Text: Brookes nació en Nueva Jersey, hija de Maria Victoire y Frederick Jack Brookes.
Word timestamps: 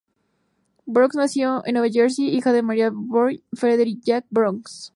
Brookes 0.87 1.15
nació 1.15 1.61
en 1.63 1.73
Nueva 1.73 1.87
Jersey, 1.91 2.27
hija 2.35 2.53
de 2.53 2.63
Maria 2.63 2.89
Victoire 2.89 3.35
y 3.35 3.43
Frederick 3.55 3.99
Jack 4.03 4.25
Brookes. 4.31 4.89